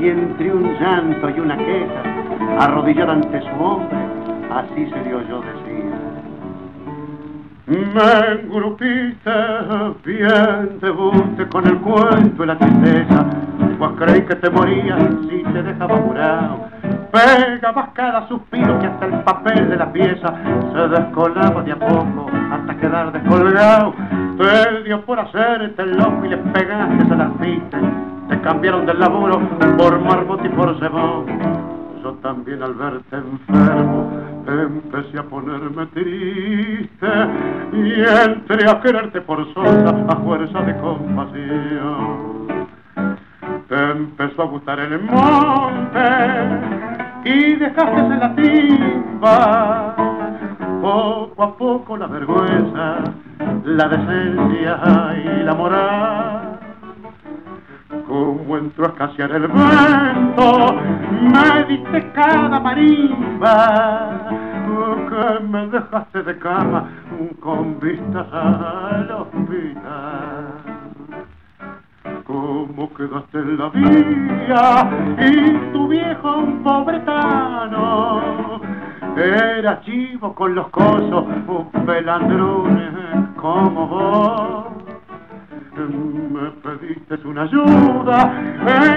[0.00, 2.02] y entre un llanto y una queja,
[2.60, 3.98] arrodillada ante su hombre,
[4.50, 5.68] así se dio yo decir.
[7.68, 9.30] Me engrupiste
[10.04, 10.78] bien
[11.36, 13.26] te con el cuento y la tristeza,
[13.78, 14.98] pues creí que te morías
[15.28, 16.68] si te dejaba curado.
[17.12, 20.34] Pegabas cada suspiro que hasta el papel de la pieza
[20.72, 23.94] se descolaba de a poco hasta quedar descolgado.
[24.38, 27.78] Te dio por hacerte loco y le pegaste al artista
[28.28, 29.40] te cambiaron del laburo
[29.78, 31.26] por marmot y por cebón.
[32.02, 34.10] Yo también al verte enfermo
[34.46, 37.06] empecé a ponerme triste
[37.72, 42.68] y entré a quererte por sosa a fuerza de compasión.
[43.68, 46.97] Te empezó a gustar el monte
[47.28, 49.96] y dejaste en la timba.
[50.80, 52.98] Poco a poco la vergüenza,
[53.64, 54.80] la decencia
[55.24, 56.58] y la moral
[58.08, 60.76] como entró a escasear el viento,
[61.20, 64.18] me diste cada marimba,
[65.08, 66.88] que me dejaste de cama
[67.40, 70.87] con vistas al hospital.
[72.28, 78.60] Cómo quedaste en la vía y tu viejo un pobretano.
[79.16, 84.66] Era chivo con los cosos, un pelandrón como vos.
[85.78, 88.30] Me pediste una ayuda,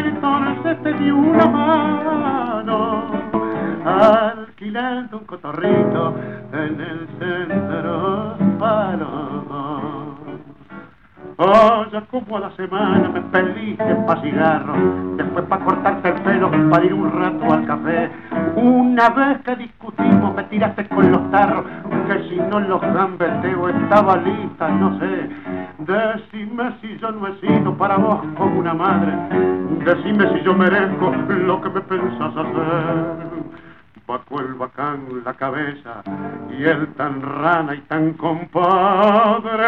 [0.03, 3.11] entonces te di una mano,
[3.86, 6.15] alquilando un cotorrito
[6.51, 10.01] en el centro palo.
[11.91, 14.73] Ya como a la semana me perdiste pa' cigarro,
[15.17, 18.11] después pa' cortarte el pelo, para ir un rato al café.
[18.55, 21.65] Una vez que discutimos me tiraste con los tarros,
[22.07, 25.29] que si no los gambeteo estaba lista, no sé.
[25.79, 29.11] Decime si yo no he sido para vos como una madre,
[29.84, 33.41] decime si yo merezco lo que me pensás hacer
[34.12, 36.03] bajó el bacán la cabeza
[36.49, 39.68] y él tan rana y tan compadre,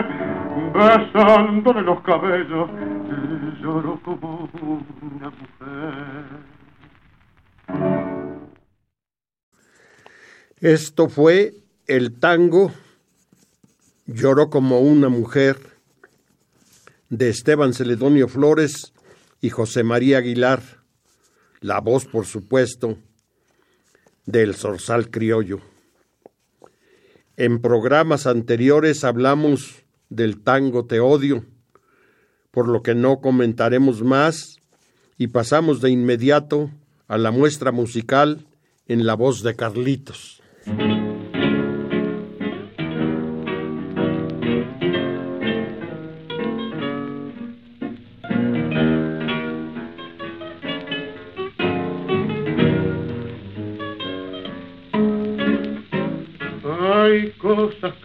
[0.74, 2.70] besándole los cabellos,
[3.62, 4.50] lloró como
[5.02, 6.54] una mujer.
[10.60, 11.52] Esto fue
[11.88, 12.72] el tango
[14.06, 15.58] Lloró como una mujer
[17.10, 18.92] de Esteban Celedonio Flores
[19.40, 20.62] y José María Aguilar,
[21.62, 22.98] la voz por supuesto
[24.26, 25.60] del zorzal criollo.
[27.36, 31.46] En programas anteriores hablamos del tango Te odio,
[32.52, 34.58] por lo que no comentaremos más
[35.18, 36.70] y pasamos de inmediato
[37.08, 38.46] a la muestra musical
[38.88, 40.43] en la voz de Carlitos.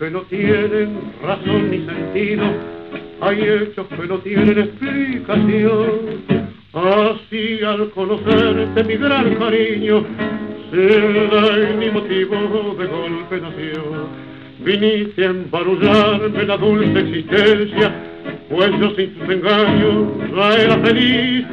[0.09, 2.45] Que no tienen razón ni sentido,
[3.21, 6.25] hay hechos que no tienen explicación.
[6.73, 10.07] Así al conocerte mi gran cariño,
[10.71, 14.09] sin mi motivo de golpe nació.
[14.61, 17.95] Viniste a embarullarme la dulce existencia,
[18.49, 21.45] pues yo sin tus engaños ya era feliz.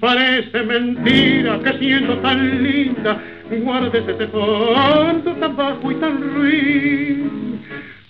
[0.00, 3.20] Parece mentira que siendo tan linda
[3.62, 7.43] guardes ese fondo tan bajo y tan ruin.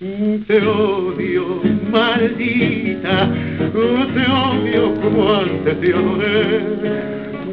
[0.00, 6.62] Te odio, maldita, te odio como antes te adoré.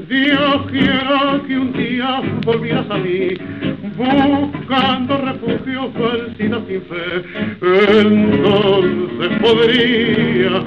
[0.09, 3.29] Dios quiera que un día volvieras a mí,
[3.95, 7.23] buscando refugio, felicidad sin fe.
[8.01, 10.63] Entonces podría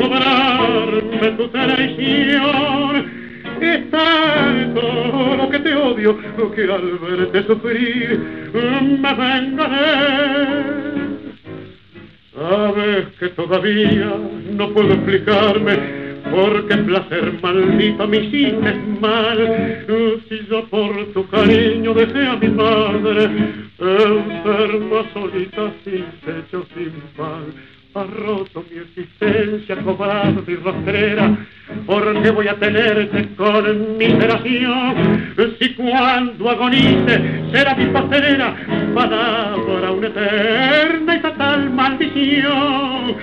[0.00, 3.17] cobrarme tu traición
[3.60, 6.16] es tanto lo que te odio
[6.54, 8.50] que al verte sufrir
[9.00, 10.78] me vengaré.
[12.34, 14.12] Sabes que todavía
[14.52, 15.76] no puedo explicarme
[16.30, 19.84] por qué placer maldito me hiciste mal.
[20.28, 23.24] Si yo por tu cariño dejé a mi madre
[23.78, 31.36] enferma, solita, sin techo, sin pan roto mi existencia cobarde y rostrera,
[31.86, 38.54] porque voy a tenerte con mi generación, si cuando agonice será mi pastelera,
[38.94, 43.16] palabra una eterna y fatal maldición.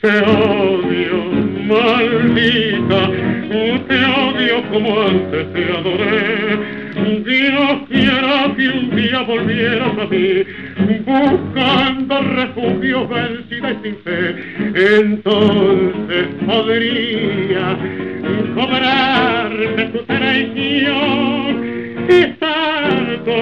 [0.00, 1.24] te odio,
[1.66, 3.10] maldita,
[3.88, 6.77] te odio como antes te adoré,
[7.08, 10.44] Dios quiera que un día volvieras a mí,
[11.06, 14.34] buscando refugio vencida y sin fe,
[14.96, 17.78] entonces podría
[18.54, 21.68] cobrarme tu traición.
[22.10, 23.34] Y tanto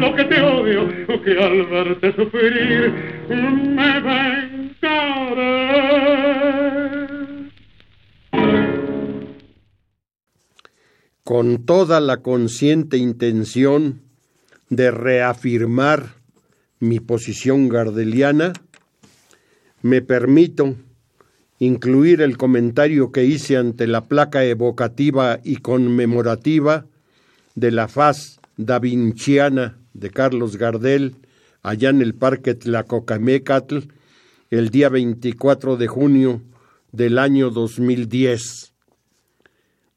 [0.00, 0.88] lo que te odio,
[1.24, 2.92] que al verte sufrir
[3.28, 4.55] me vengaré.
[11.26, 14.00] Con toda la consciente intención
[14.68, 16.14] de reafirmar
[16.78, 18.52] mi posición gardeliana,
[19.82, 20.76] me permito
[21.58, 26.86] incluir el comentario que hice ante la placa evocativa y conmemorativa
[27.56, 31.16] de la faz da Vinciana de Carlos Gardel
[31.60, 33.78] allá en el Parque Tlacocamecatl
[34.50, 36.42] el día 24 de junio
[36.92, 38.75] del año 2010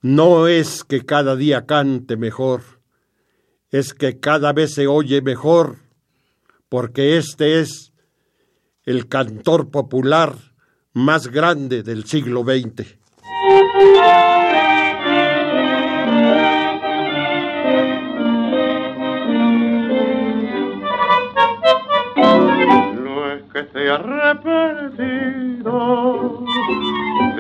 [0.02, 2.62] no es que cada día cante mejor,
[3.70, 5.78] es que cada vez se oye mejor,
[6.70, 7.94] porque este es
[8.84, 10.36] el cantor popular
[10.94, 12.98] más grande del siglo XX.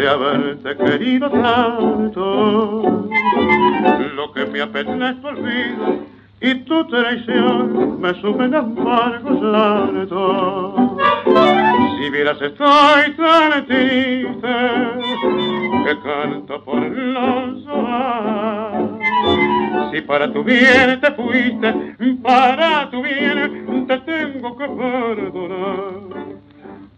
[0.09, 3.07] Haberte querido tanto.
[4.15, 5.99] Lo que me apena es tu olvido
[6.41, 10.73] y tu traición me suben amargos llantos.
[11.97, 14.47] Si vieras estoy tan triste
[15.85, 17.63] que canto por los
[19.91, 26.09] Si para tu bien te fuiste, para tu bien te tengo que perdonar.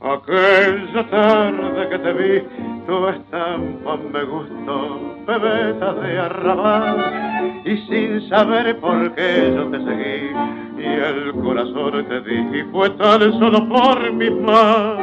[0.03, 2.41] Aquella tarde que te vi,
[2.87, 10.31] tu estampa me gustó, bebeta de arrabal, y sin saber por qué yo te seguí,
[10.79, 14.97] y el corazón te di, fue tan solo por mi mal.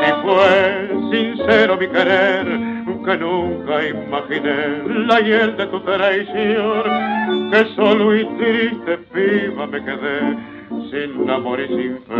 [0.00, 2.72] Si fue sincero mi querer,
[3.04, 10.51] que nunca imaginé la hiel de tu traición, que solo y triste viva me quedé
[10.92, 12.14] sin amor y sin fe,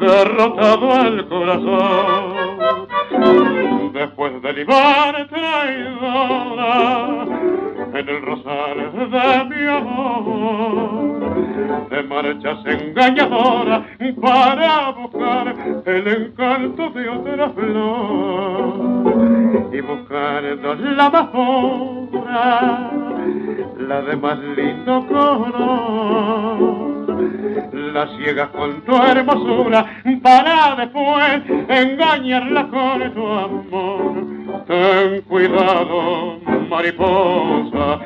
[0.00, 2.88] derrotado al corazón.
[3.92, 7.24] Después de libar traidora
[7.94, 11.20] en el rosal de mi amor,
[11.88, 13.86] te marchas engañadora
[14.20, 15.54] para buscar
[15.86, 18.74] el encanto de otra flor
[19.72, 22.90] y buscando la pura,
[23.78, 26.95] la de más lindo color
[27.72, 29.84] la ciegas con tu hermosura
[30.22, 34.64] para después engañarla con tu amor.
[34.66, 38.00] Ten cuidado, mariposa,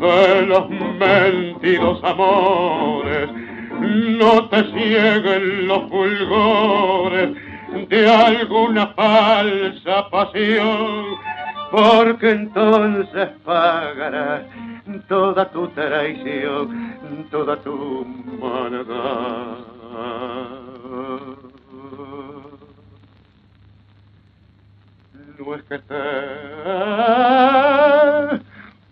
[0.00, 3.28] de los mentidos amores.
[3.80, 7.30] No te cieguen los fulgores
[7.88, 11.04] de alguna falsa pasión,
[11.70, 14.42] porque entonces pagarás
[15.08, 18.04] toda tu traición, toda tu
[18.40, 19.58] maldad.
[25.38, 25.94] No es que te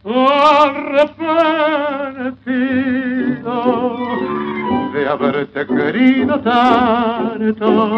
[0.05, 1.19] arrepentido
[4.93, 7.97] de haberte querido tanto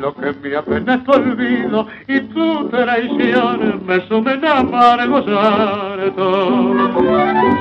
[0.00, 6.90] lo que me apena es tu olvido y tu traición me sumen amargos hartos.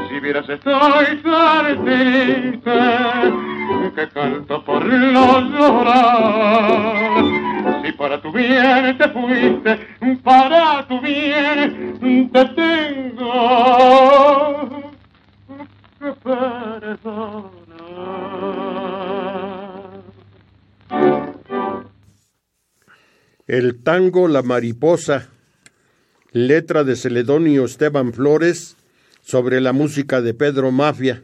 [0.10, 2.72] Si vieras estoy triste
[3.96, 7.24] que canto por los llorar.
[7.84, 9.80] Si para tu bien te fuiste,
[10.24, 13.34] para tu bien te tengo
[16.00, 17.56] que perdonar.
[23.48, 25.30] El tango La Mariposa,
[26.32, 28.78] letra de Celedonio Esteban Flores
[29.22, 31.24] sobre la música de Pedro Mafia.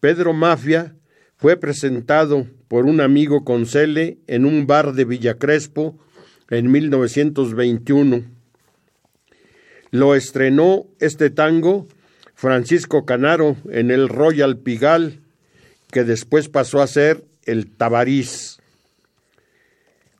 [0.00, 0.96] Pedro Mafia
[1.36, 5.98] fue presentado por un amigo con Cele en un bar de Villa Crespo
[6.48, 8.33] en 1921.
[9.94, 11.86] Lo estrenó este tango
[12.34, 15.20] Francisco Canaro en el Royal Pigal,
[15.92, 18.58] que después pasó a ser el Tabariz.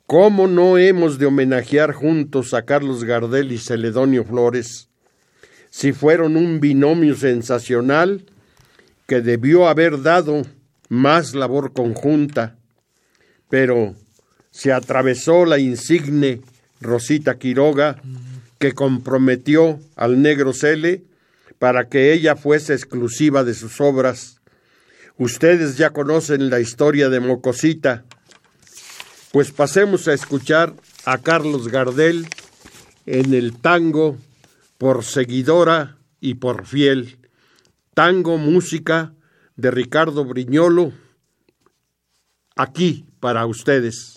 [0.05, 4.87] ¿Cómo no hemos de homenajear juntos a Carlos Gardel y Celedonio Flores?
[5.71, 8.23] Si fueron un binomio sensacional
[9.07, 10.43] que debió haber dado
[10.87, 12.55] más labor conjunta,
[13.49, 13.93] pero
[14.51, 16.39] se atravesó la insigne
[16.79, 17.97] Rosita Quiroga
[18.59, 21.03] que comprometió al negro Cele
[21.59, 24.41] para que ella fuese exclusiva de sus obras.
[25.17, 28.03] Ustedes ya conocen la historia de Mocosita,
[29.31, 30.73] pues pasemos a escuchar
[31.05, 32.27] a Carlos Gardel
[33.05, 34.17] en el tango
[34.77, 37.17] por seguidora y por fiel.
[37.93, 39.13] Tango música
[39.55, 40.91] de Ricardo Briñolo,
[42.55, 44.14] aquí para ustedes.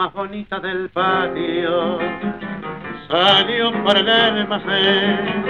[0.00, 1.98] Más bonita del patio
[3.06, 5.44] salió para el almacén,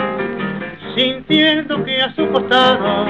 [0.96, 3.06] sintiendo que a su costado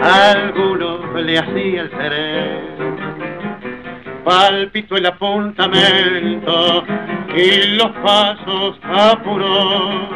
[0.00, 2.96] alguno le hacía el sereno
[4.24, 6.84] palpitó el apuntamiento
[7.36, 10.08] y los pasos apuró.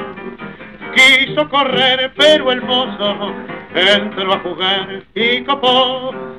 [0.94, 3.34] Quiso correr, pero el mozo
[3.74, 6.35] entró a jugar y copó.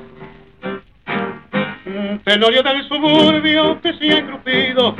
[2.28, 4.94] Telorio del suburbio que se ha engrupido,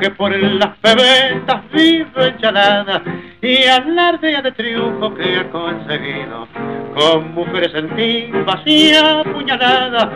[0.00, 3.02] que por las pebetas vive enchalada
[3.42, 6.48] y alardea de triunfo que ha conseguido
[6.94, 10.08] con mujeres sentidas y apuñaladas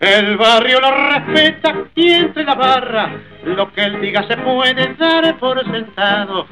[0.00, 3.10] el barrio lo respeta y entre la barra
[3.44, 6.46] lo que él diga se puede dar por sentado.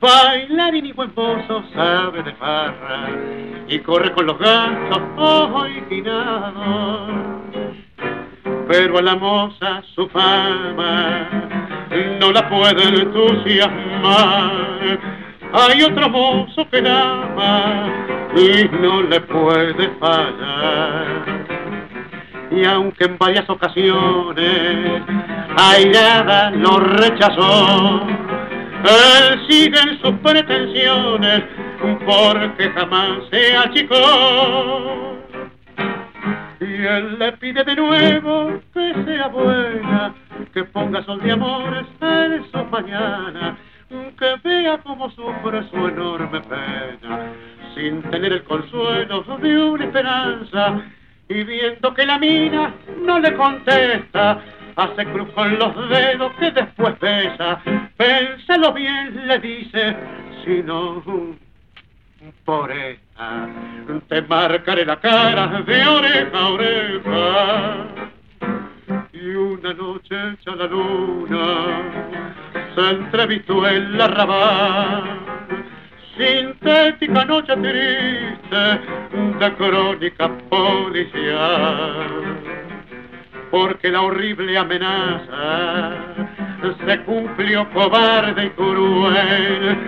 [0.00, 3.10] Bailarín y buen pozo sabe de farra
[3.68, 7.10] y corre con los gansos ojo guinados.
[8.70, 11.28] Pero a la moza su fama
[12.20, 14.98] no la puede entusiasmar.
[15.52, 17.92] Hay otro mozo que la ama
[18.36, 21.40] y no le puede fallar
[22.50, 25.02] y aunque en varias ocasiones
[25.56, 28.02] airada lo rechazó,
[28.84, 31.44] él sigue en sus pretensiones
[32.04, 35.16] porque jamás se achicó.
[36.60, 40.14] Y él le pide de nuevo que sea buena,
[40.52, 43.56] que ponga sol de amores en su mañana,
[43.88, 47.32] que vea cómo sufre su enorme pena,
[47.74, 50.82] sin tener el consuelo de una esperanza
[51.30, 52.74] y viendo que la mina
[53.06, 54.42] no le contesta,
[54.76, 57.62] hace cruz con los dedos que después besa.
[57.96, 59.96] Pénsalo bien, le dice,
[60.44, 61.02] si no,
[62.44, 63.48] por esta
[64.08, 67.86] te marcaré la cara de oreja a oreja.
[69.12, 71.66] Y una noche hecha la luna
[72.74, 75.20] se entrevistó en la rabal
[76.16, 78.80] sintética noche triste
[79.38, 82.08] de crónica policial.
[83.50, 85.96] Porque la horrible amenaza
[86.62, 89.78] se cumplió cobarde y cruel.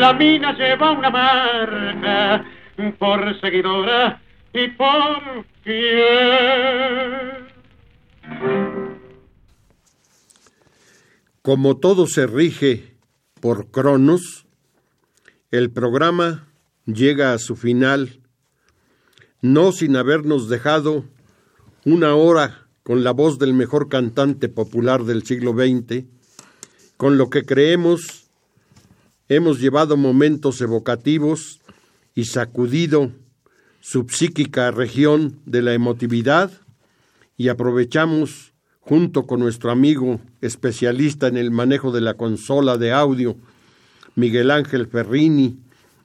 [0.00, 2.44] La mina lleva una marca
[2.98, 4.20] por seguidora
[4.52, 7.46] y por fiel.
[11.42, 12.96] Como todo se rige
[13.40, 14.46] por Cronos,
[15.50, 16.48] el programa
[16.86, 18.20] llega a su final,
[19.42, 21.04] no sin habernos dejado
[21.84, 26.04] una hora con la voz del mejor cantante popular del siglo XX,
[26.96, 28.28] con lo que creemos
[29.28, 31.60] hemos llevado momentos evocativos
[32.14, 33.10] y sacudido
[33.80, 36.52] su psíquica región de la emotividad
[37.36, 43.36] y aprovechamos junto con nuestro amigo especialista en el manejo de la consola de audio
[44.14, 45.58] Miguel Ángel Ferrini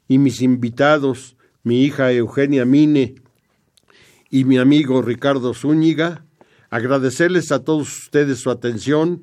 [0.08, 3.14] y mis invitados, mi hija Eugenia Mine
[4.32, 6.26] y mi amigo Ricardo Zúñiga,
[6.72, 9.22] agradecerles a todos ustedes su atención.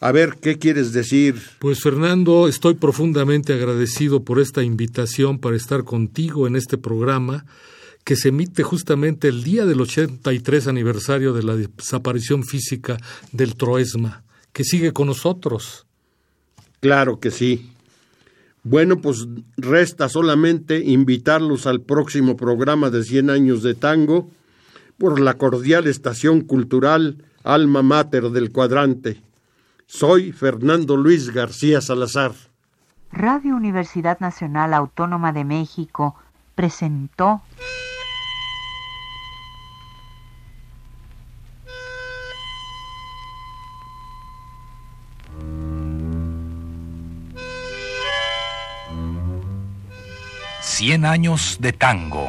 [0.00, 1.40] A ver, ¿qué quieres decir?
[1.58, 7.46] Pues Fernando, estoy profundamente agradecido por esta invitación para estar contigo en este programa
[8.02, 12.96] que se emite justamente el día del 83 aniversario de la desaparición física
[13.30, 15.86] del Troesma, que sigue con nosotros.
[16.80, 17.70] Claro que sí.
[18.64, 19.26] Bueno, pues
[19.58, 24.30] resta solamente invitarlos al próximo programa de 100 años de tango
[25.00, 29.22] por la cordial estación cultural Alma Mater del Cuadrante.
[29.86, 32.32] Soy Fernando Luis García Salazar.
[33.10, 36.16] Radio Universidad Nacional Autónoma de México
[36.54, 37.40] presentó
[50.60, 52.28] Cien años de tango.